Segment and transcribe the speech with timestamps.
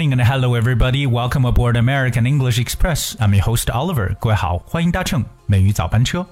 [0.00, 1.06] morning and hello everybody.
[1.06, 3.16] Welcome aboard American English Express.
[3.18, 4.14] I'm your host Oliver.
[4.20, 6.26] 各位好，欢迎搭乘美语早班车。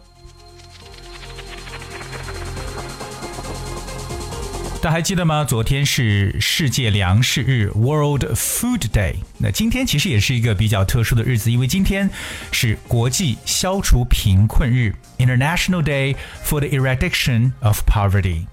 [4.81, 5.45] 大家还记得吗？
[5.45, 9.17] 昨天是世界粮食日 （World Food Day）。
[9.39, 12.09] 那今天其实也是一个比较特殊的日子，因为今天
[12.53, 18.47] 是国际消除贫困日 （International Day for the Eradication of Poverty）。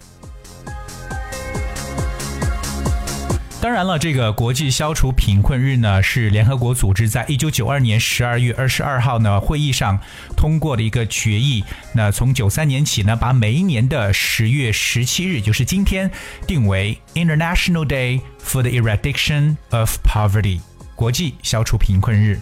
[3.66, 9.98] 当然了，这个国际消除贫困日呢，是联合国组织在一九九二年十二月二十二号呢会议上
[10.36, 11.64] 通过的一个决议。
[11.92, 16.08] 那从九三年起呢，把每一年的十月十七日，就是今天，
[16.46, 20.60] 定为 International Day for the Eradication of Poverty，
[20.94, 22.38] 国际消除贫困日。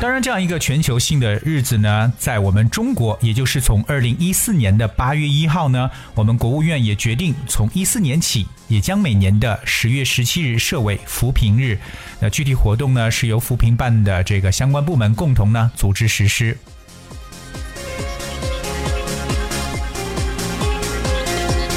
[0.00, 11.76] 当然，这样一个全球性的日子呢，在我们中国，也就是从二零一四年的八月一号呢，我们国务院也决定从一四年起，也将每年的十月十七日设为扶贫日。
[12.20, 16.56] 那具体活动呢，是由扶贫办的这个相关部门共同呢组织实施。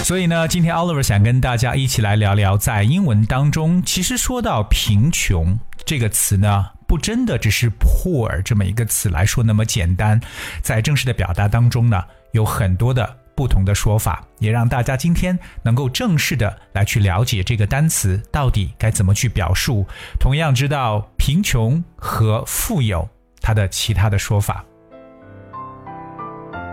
[0.03, 6.67] 所以呢，今天 Oliver 想跟大家一起来聊聊，在英文当中，其实说到贫穷这个词呢。
[6.91, 10.19] 不真的只是 poor 这么一个词来说那么简单，
[10.61, 19.87] 在正式的表达当中呢，有很多的不同的说法，也让大家今天能够正式的来去了解这个单词到底该怎么去表述，
[20.19, 23.07] 同样知道贫穷和富有
[23.39, 24.65] 它的其他的说法。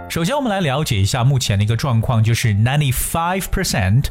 [0.09, 4.05] 首先，我们来了解一下目前的一个状况，就是 ninety-five percent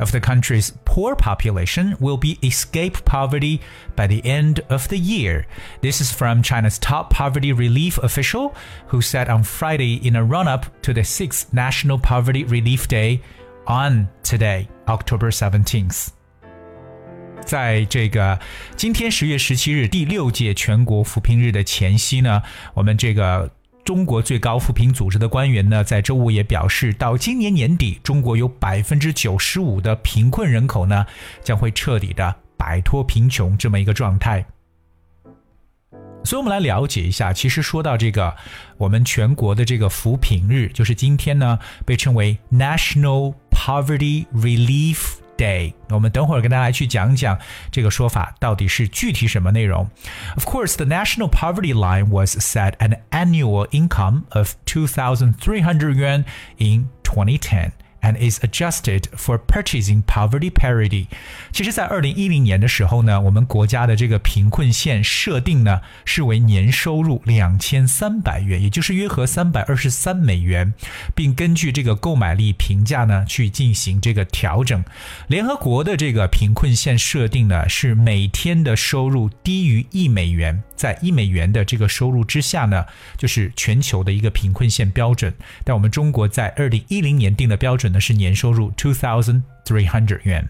[0.00, 3.60] of the country's poor population will be escape poverty
[3.94, 5.44] by the end of the year.
[5.80, 8.52] This is from China's top poverty relief official,
[8.88, 13.20] who said on Friday in a run-up to the sixth National Poverty Relief Day
[13.68, 16.08] on today, October seventeenth.
[17.46, 18.40] 在这个
[18.74, 22.42] 今天十月十七日第六届全国扶贫日的前夕呢，
[22.72, 23.48] 我们这个
[23.89, 31.03] 中国最高扶贫组织的官员呢，在周五也表示，到今年年底，中国有百分之九十五的贫困人口呢，
[31.41, 34.45] 将会彻底的摆脱贫穷这么一个状态。
[36.23, 38.35] 所以，我们来了解一下，其实说到这个，
[38.77, 45.15] 我们全国的这个扶贫日，就是今天呢，被称为 National Poverty Relief。
[45.38, 45.72] day。
[45.90, 47.38] 我们等会儿跟大家来去讲讲
[47.70, 49.88] 这个说法到底是具体什么内容。
[50.36, 56.24] Of course, the national poverty line was set at an annual income of 2,300 yuan
[56.58, 61.07] in 2010 And is adjusted for purchasing poverty parity。
[61.51, 70.73] 其实，在二零一零年的时候呢，我们国家的这个贫困线设定呢是为年收入两千三百元，也就是约合三百二十三美元，
[71.13, 74.83] 并根据这个购买力评价呢去进行这个调整。
[75.27, 82.85] 联合国的这个贫困线设定呢是每天的收入低于一美元，在一美元的这个收入之下呢，
[83.17, 85.33] 就是全球的一个贫困线标准。
[85.65, 87.88] 但我们中国在二零一零年定的标准。
[87.89, 90.49] 呢是年收入 two thousand three hundred 元。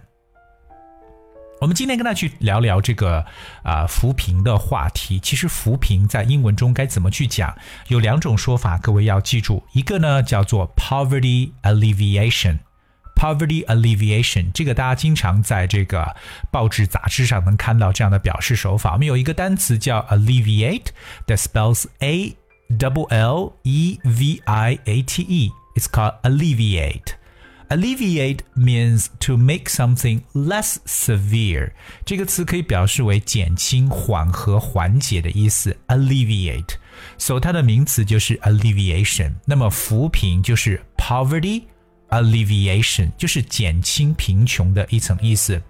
[1.61, 3.25] 我们今天跟大家去聊聊这个
[3.63, 5.19] 啊扶贫的话题。
[5.19, 7.53] 其实扶贫在英文中该怎么去讲？
[7.89, 9.61] 有两种说法，各位要记住。
[9.73, 16.15] 一个呢叫做 poverty alleviation，poverty alleviation 这个大家经常在这个
[16.49, 18.93] 报纸杂志上能看到这样的表示手法。
[18.93, 22.37] 我们有一个单词叫 alleviate，that spells a
[22.69, 27.18] double l e v i a t e，it's called alleviate。
[27.68, 31.72] Alleviate means to make something less severe。
[32.04, 35.74] 这个词可以表示为减轻、缓和、缓解的意思。
[35.88, 36.74] Alleviate，
[37.16, 39.32] 所以它的名词就是 alleviation。
[39.46, 41.62] 那么扶贫就是 poverty
[42.10, 45.60] alleviation，就是减轻贫穷的一层意思。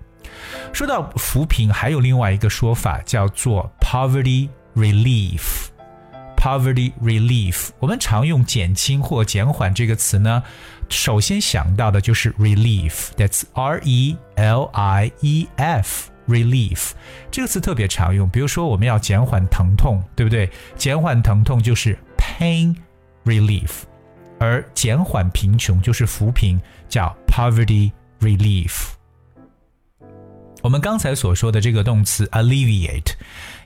[0.73, 10.43] 说到扶贫，还有另外一个说法叫做 poverty relief。Poverty relief，我们常用减轻或减缓这个词呢。
[10.90, 16.92] 首先想到的就是 relief，that's R E L I E F，relief
[17.32, 18.28] 这个词特别常用。
[18.30, 20.50] 比如说我们要减缓疼痛，对不对？
[20.76, 22.76] 减缓疼痛就是 pain
[23.24, 23.70] relief，
[24.40, 28.90] 而减缓贫穷就是扶贫，叫 poverty relief。
[30.62, 33.14] 我们刚才所说的这个动词 alleviate，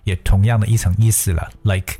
[0.04, 1.96] 也同样的一层意思了，like。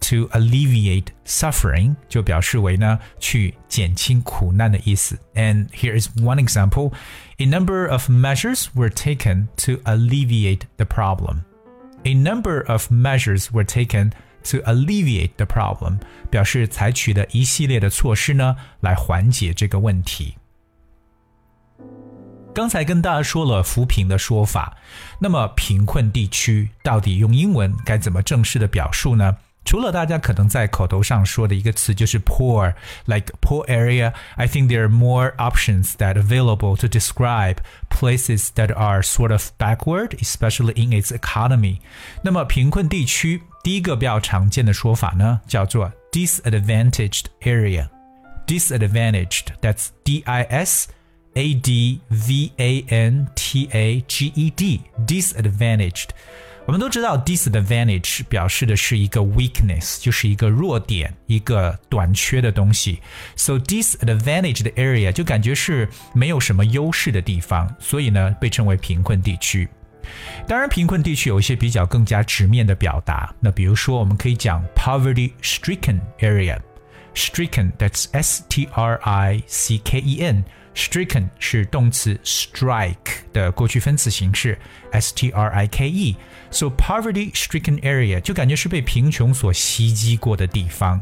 [0.00, 5.18] to alleviate suffering 就表示为呢去减轻苦难的意思。
[5.34, 6.92] And here is one example:
[7.38, 11.42] a number of measures were taken to alleviate the problem.
[12.04, 14.12] A number of measures were taken
[14.44, 15.98] to alleviate the problem，
[16.30, 20.36] 表示采取的一系列的措施呢来缓解这个问题。
[22.54, 24.76] 刚才跟大家说了扶贫的说法，
[25.20, 29.36] 那么贫困地区到底用英文该怎么正式的表述呢？
[29.64, 37.56] 除了大家可能在口头上说的一个词就是 poor，like poor area，I think there are more options that available to describe
[37.88, 41.78] places that are sort of backward，especially in its economy。
[42.22, 56.08] 那么贫困地区第一个比较常见的说法呢，叫做 disadvantaged area。disadvantaged，that's D-I-S。A D V A N T A G E D，disadvantaged。
[56.66, 63.00] 我们都知道，disadvantage 表示的是一个 weakness，就是一个弱点，一个短缺的东西。
[63.34, 69.68] So disadvantaged area 就感觉是没有什么优势的地方，所以呢被称为贫困地区。
[70.46, 73.34] 当然，贫困地区有一些比较更加直面的表达。
[73.40, 80.44] 那比如说，我们可以讲 poverty-stricken area。stricken，that's S T R I C K E N。
[80.75, 82.95] Stricken 是动词 strike
[83.31, 84.57] 的过去分词形式
[84.91, 86.15] ，s t r i k e。
[86.51, 91.01] So poverty-stricken area 就感觉是被贫穷所袭击过的地方，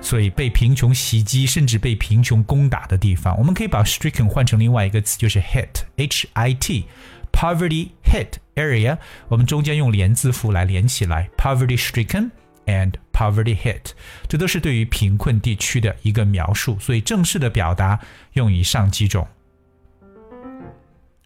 [0.00, 3.36] 所以被贫穷袭击，甚至被贫穷攻打的地方。
[3.38, 6.86] 我们可以把 stricken 换成另外一个词，就是 hit，h i t。
[7.32, 8.98] Poverty hit area，
[9.28, 12.30] 我们中间用连字符来连起来，poverty-stricken
[12.66, 13.90] and poverty hit，
[14.28, 18.00] 这都是对于贫困地区的一个描述，所以正式的表达
[18.34, 19.26] 用以上几种。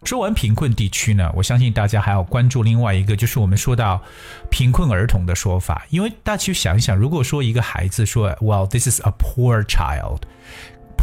[0.03, 4.01] 说完贫困地区呢，我相信大家还要关注另外一个，就是我们说到
[4.49, 5.85] 贫困儿童的说法。
[5.89, 10.21] 因为大家去想一想，如果说一个孩子说，Well, this is a poor child。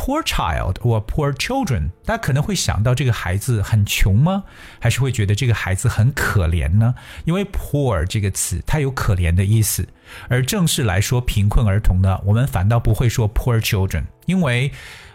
[0.05, 4.45] Poor child or poor children，大家可能会想到这个孩子很穷吗？
[4.79, 6.95] 还是会觉得这个孩子很可怜呢？
[7.25, 9.89] 因为 poor 这个词它有可怜的意思，
[10.29, 14.71] 而正式来说贫困儿童呢，我们反倒不会说 poor children，因为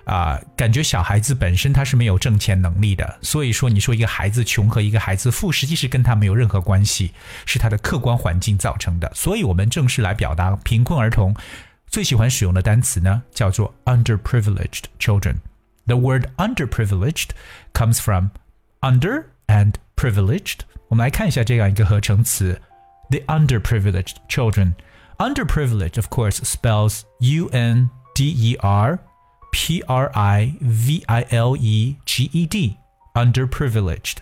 [0.05, 7.13] 啊，感觉小孩子本身他是没有挣钱能力的，所以说你说一个孩子穷和一个孩子富，实际是跟他没有任何关系，
[7.45, 9.11] 是他的客观环境造成的。
[9.13, 11.35] 所以我们正式来表达贫困儿童。
[11.88, 17.30] 最喜欢使用的单词呢，叫做 underprivileged children。The word underprivileged
[17.72, 18.28] comes from
[18.80, 20.60] under and privileged。
[20.88, 22.60] 我们来看一下这样一个合成词：
[23.10, 28.98] the underprivileged children。Underprivileged, of course, spells U N D E R
[29.52, 32.78] P R I V I L E G E D.
[33.14, 34.16] Underprivileged.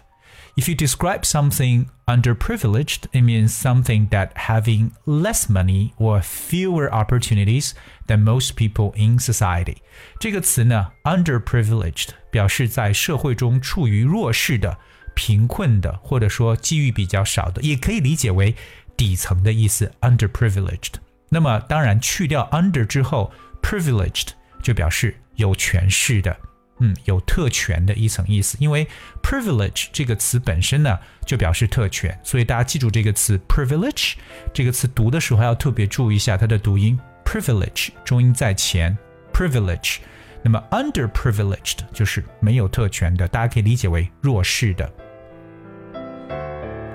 [0.56, 7.73] If you describe something underprivileged, it means something that having less money or fewer opportunities
[8.06, 9.76] than most people in society.
[10.19, 14.76] 这个词呢，underprivileged 表示在社会中处于弱势的、
[15.14, 18.55] 贫困的，或者说机遇比较少的，也可以理解为
[18.97, 19.91] 底层的意思。
[20.03, 20.94] underprivileged。
[21.31, 23.32] 那么当然去掉 under 之后，
[23.62, 24.29] privileged
[24.62, 26.37] 就表示有权势的。
[26.79, 28.88] 嗯，有特权的一层意思，因为
[29.24, 34.13] privilege 这个词本身呢就表示特权，所以大家记住这个词 privilege
[34.53, 37.00] 这个词读的时候要特别注意一下它的读音。
[37.25, 38.97] privilege 重音在前。
[39.33, 39.97] privilege，
[40.41, 44.91] 那么 underprivileged 就是没有特权的，大家可以理解为弱势的。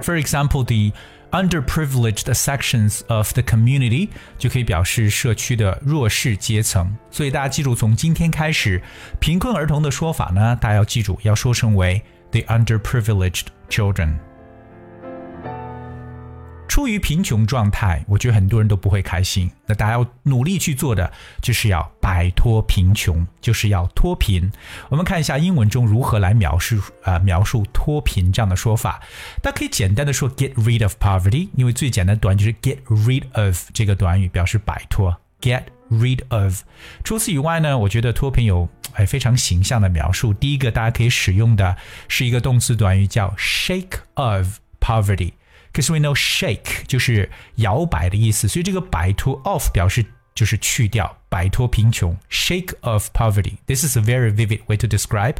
[0.02, 0.98] For example, the
[1.32, 4.08] underprivileged sections of the community
[4.38, 6.96] 就可以表示社区的弱势阶层。
[7.10, 8.80] 所以大家记住，从今天开始，
[9.18, 14.14] 贫困儿童的说法呢，大家要记住，要说成为 the underprivileged children。
[16.72, 19.50] 处于贫穷状态，我觉得很多人都不会开心。
[19.66, 21.12] 那大家要努力去做的，
[21.42, 24.50] 就是要摆脱贫穷，就是要脱贫。
[24.88, 29.02] 我们看一下英文中如何来描述啊描述脱贫这样的说法。
[29.42, 36.62] 大家可以简单的说 get rid of poverty，因为最简单短语就是 get rid of 这个短语表示摆脱 get rid of。
[37.04, 40.32] 除此以外呢，我觉得脱贫有哎非常形象的描述。
[40.32, 41.76] 第一个大家可以使用的
[42.08, 45.32] 是一个动词短语叫 shake of poverty。
[45.71, 55.35] Because we know shake 就是摇摆的意思，所以这个摆脱 off 表示就是去掉，摆脱贫穷，shake off poverty。This is a very vivid way to describe。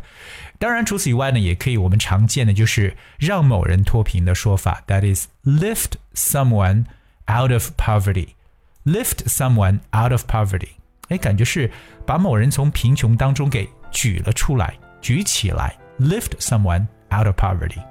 [0.60, 6.86] 当然，除此以外呢，也可以我们常见的就是让某人脱贫的说法，that is lift someone
[7.28, 10.70] out of poverty。lift someone out of poverty，
[11.10, 11.70] 哎，感觉是
[12.06, 17.91] 把某人从贫穷当中给举了出来，举起来，lift someone out of poverty。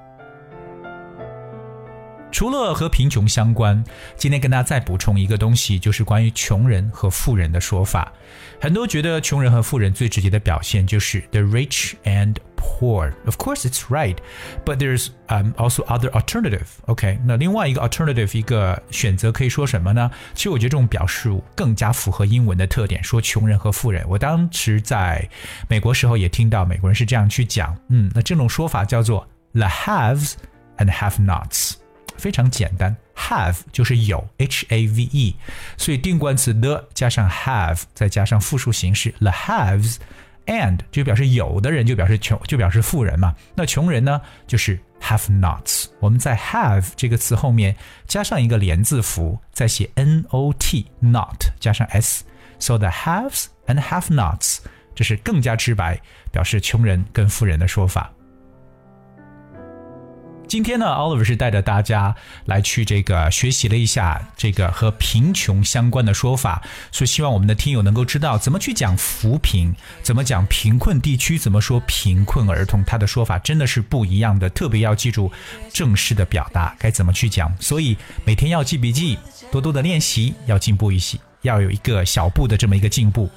[2.32, 3.84] 除了和贫穷相关，
[4.16, 8.12] 今天跟大家再补充一个东西，就是关于穷人和富人的说法。
[8.60, 13.12] 很多觉得穷人和富人最直接的表现就是 the rich and poor.
[13.26, 14.16] Of course, it's right,
[14.64, 16.68] but there's um, also other alternative.
[16.86, 20.10] OK，那另外一个 alternative 一个选择可以说什么呢？
[20.34, 24.06] 其实我觉得这种表述更加符合英文的特点，说穷人和富人。
[24.08, 25.28] 我当时在
[25.68, 30.34] 美国时候也听到美国人是这样去讲，嗯，那这种说法叫做 the haves
[30.78, 31.74] and have-nots，
[32.22, 32.96] 非常简单。
[33.16, 35.36] have 就是有，h a v e，
[35.78, 39.98] 所以定冠词 the 加上 have 再加上复数形式 the haves。
[40.48, 43.36] and 就表示有的人就表示穷，就表示富人嘛。
[43.56, 45.86] 那穷人呢，就是 have-nots。
[46.00, 47.76] 我们在 have 这个词后面
[48.08, 54.58] 加上一个连字符，再写 not，not 加上 s，so the haves and have-nots，
[54.96, 56.00] 这是更加直白
[56.32, 58.12] 表示穷人跟富人的说法。
[60.52, 74.50] 今天呢，Oliver 是带着大家来去这个学习了一下这个和贫穷相关的说法，所以希望我们的听友能够知道怎么去讲扶贫，怎么讲贫困地区，怎么说贫困儿童，他的说法真的是不一样的。
[74.50, 75.32] 特别要记住
[75.72, 79.18] 正式的表达该怎么去讲，所以每天要记笔记，
[79.54, 83.30] 多多的练习，要进步一些，要有一个小步的这么一个进步。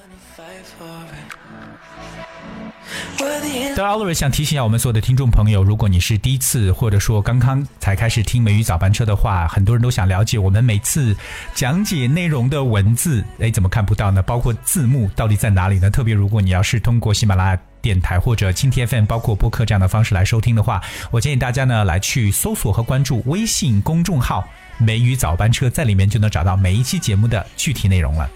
[3.76, 11.16] 当然，Oliver 想提醒一下我们所有的听众朋友，如果你是第一次或者说刚刚才开始听美语早班车的话，很多人都想了解我们每次
[11.56, 14.22] 讲解内容的文字，哎，怎么看不到呢？
[14.22, 15.90] 包括字幕到底在哪里呢？
[15.90, 24.46] 特别如果你要是通过喜马拉雅电台或者蜻蜓 FM 包括播客这样的方式来收听的话，我建议大家呢来去搜索和关注微信公众号
[24.78, 28.30] “美语早班车”，在里面就能找到每一期节目的具体内容了。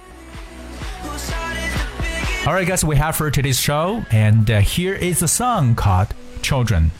[2.47, 6.09] All right, guys, we have for today's show, and uh, here is a song called
[6.41, 6.91] Children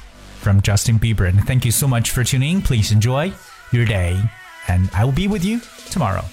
[0.41, 1.27] from Justin Bieber.
[1.27, 2.61] And thank you so much for tuning.
[2.61, 3.33] Please enjoy
[3.73, 4.21] your day,
[4.67, 6.25] and I will be with you tomorrow.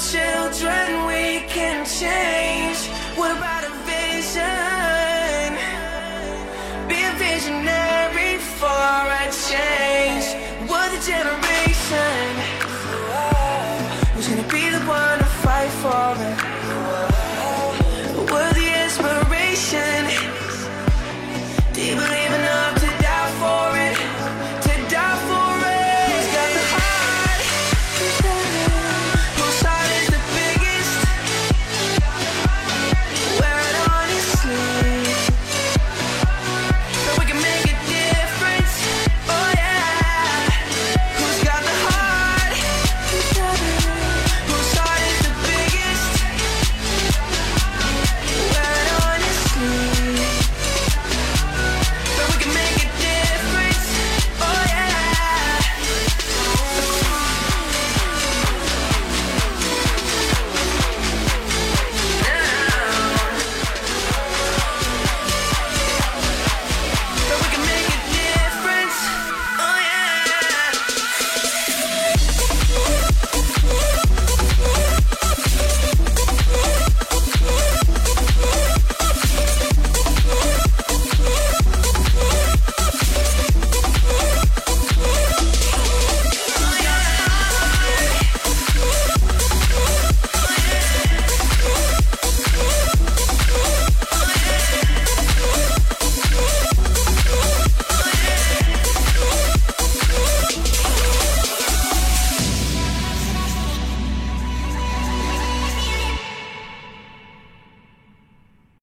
[0.00, 2.78] Children we can change.
[3.18, 3.59] What about